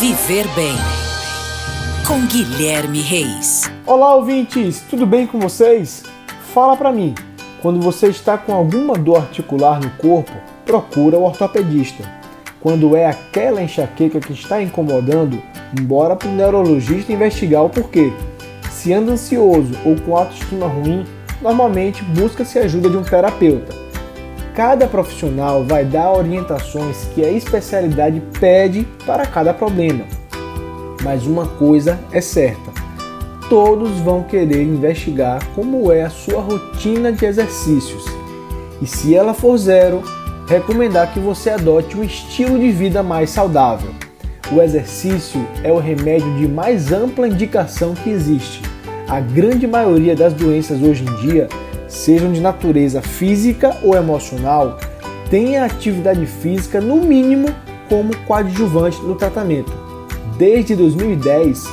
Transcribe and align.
Viver 0.00 0.48
Bem 0.54 0.72
com 2.08 2.24
Guilherme 2.26 3.02
Reis. 3.02 3.70
Olá, 3.86 4.14
ouvintes, 4.14 4.82
tudo 4.88 5.04
bem 5.04 5.26
com 5.26 5.38
vocês? 5.38 6.04
Fala 6.54 6.74
pra 6.74 6.90
mim. 6.90 7.14
Quando 7.60 7.82
você 7.82 8.06
está 8.06 8.38
com 8.38 8.54
alguma 8.54 8.94
dor 8.94 9.18
articular 9.18 9.78
no 9.78 9.90
corpo, 9.98 10.32
procura 10.64 11.18
o 11.18 11.24
ortopedista. 11.24 12.02
Quando 12.62 12.96
é 12.96 13.04
aquela 13.04 13.62
enxaqueca 13.62 14.20
que 14.20 14.32
está 14.32 14.62
incomodando, 14.62 15.38
bora 15.82 16.16
para 16.16 16.30
o 16.30 16.32
neurologista 16.32 17.12
investigar 17.12 17.62
o 17.62 17.68
porquê. 17.68 18.10
Se 18.70 18.94
anda 18.94 19.12
ansioso 19.12 19.74
ou 19.84 19.96
com 20.00 20.16
autoestima 20.16 20.66
ruim, 20.66 21.04
normalmente 21.42 22.02
busca-se 22.04 22.58
ajuda 22.58 22.88
de 22.88 22.96
um 22.96 23.02
terapeuta. 23.02 23.89
Cada 24.54 24.86
profissional 24.88 25.64
vai 25.64 25.84
dar 25.84 26.12
orientações 26.12 27.04
que 27.14 27.24
a 27.24 27.30
especialidade 27.30 28.20
pede 28.40 28.86
para 29.06 29.24
cada 29.24 29.54
problema. 29.54 30.04
Mas 31.02 31.26
uma 31.26 31.46
coisa 31.46 31.98
é 32.12 32.20
certa: 32.20 32.72
todos 33.48 33.98
vão 34.00 34.22
querer 34.22 34.62
investigar 34.62 35.44
como 35.54 35.90
é 35.92 36.02
a 36.02 36.10
sua 36.10 36.40
rotina 36.40 37.12
de 37.12 37.24
exercícios. 37.24 38.04
E 38.82 38.86
se 38.86 39.14
ela 39.14 39.34
for 39.34 39.56
zero, 39.56 40.02
recomendar 40.48 41.12
que 41.12 41.20
você 41.20 41.50
adote 41.50 41.96
um 41.96 42.02
estilo 42.02 42.58
de 42.58 42.70
vida 42.70 43.02
mais 43.02 43.30
saudável. 43.30 43.90
O 44.52 44.60
exercício 44.60 45.46
é 45.62 45.70
o 45.70 45.78
remédio 45.78 46.34
de 46.36 46.48
mais 46.48 46.90
ampla 46.90 47.28
indicação 47.28 47.94
que 47.94 48.10
existe. 48.10 48.62
A 49.08 49.20
grande 49.20 49.66
maioria 49.66 50.16
das 50.16 50.32
doenças 50.32 50.82
hoje 50.82 51.04
em 51.04 51.14
dia, 51.16 51.48
sejam 51.90 52.32
de 52.32 52.40
natureza 52.40 53.02
física 53.02 53.76
ou 53.82 53.94
emocional, 53.94 54.78
tem 55.28 55.58
a 55.58 55.66
atividade 55.66 56.24
física 56.24 56.80
no 56.80 56.96
mínimo 56.96 57.48
como 57.88 58.16
coadjuvante 58.26 59.02
no 59.02 59.14
tratamento. 59.14 59.72
Desde 60.38 60.74
2010, 60.74 61.64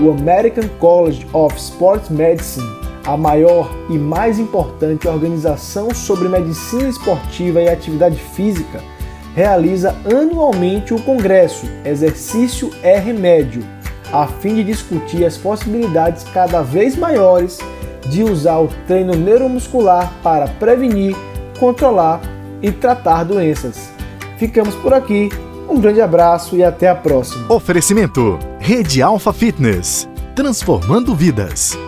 o 0.00 0.10
American 0.10 0.68
College 0.80 1.24
of 1.32 1.56
Sports 1.56 2.10
Medicine 2.10 2.76
a 3.06 3.16
maior 3.16 3.70
e 3.88 3.96
mais 3.96 4.38
importante 4.38 5.06
organização 5.06 5.94
sobre 5.94 6.28
medicina 6.28 6.88
esportiva 6.88 7.62
e 7.62 7.68
atividade 7.68 8.16
física, 8.16 8.82
realiza 9.34 9.94
anualmente 10.04 10.92
o 10.92 11.00
congresso 11.00 11.66
Exercício 11.84 12.70
é 12.82 12.98
Remédio, 12.98 13.64
a 14.12 14.26
fim 14.26 14.56
de 14.56 14.64
discutir 14.64 15.24
as 15.24 15.36
possibilidades 15.36 16.24
cada 16.24 16.62
vez 16.62 16.96
maiores 16.96 17.58
de 18.06 18.22
usar 18.22 18.58
o 18.58 18.68
treino 18.86 19.14
neuromuscular 19.14 20.12
para 20.22 20.48
prevenir, 20.48 21.16
controlar 21.58 22.20
e 22.62 22.70
tratar 22.72 23.24
doenças. 23.24 23.90
Ficamos 24.38 24.74
por 24.76 24.92
aqui. 24.92 25.28
Um 25.68 25.80
grande 25.80 26.00
abraço 26.00 26.56
e 26.56 26.62
até 26.62 26.88
a 26.88 26.94
próxima. 26.94 27.52
Oferecimento: 27.52 28.38
Rede 28.60 29.02
Alfa 29.02 29.32
Fitness 29.32 30.08
transformando 30.36 31.14
vidas. 31.14 31.78